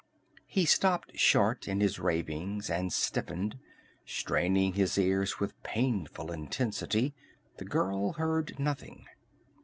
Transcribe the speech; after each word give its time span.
_"He 0.47 0.65
stopped 0.65 1.15
short 1.19 1.67
in 1.67 1.79
his 1.79 1.99
ravings 1.99 2.71
and 2.71 2.91
stiffened, 2.91 3.59
straining 4.03 4.73
his 4.73 4.97
ears 4.97 5.39
with 5.39 5.61
painful 5.61 6.31
intensity. 6.31 7.13
The 7.57 7.65
girl 7.65 8.13
heard 8.13 8.57
nothing. 8.57 9.05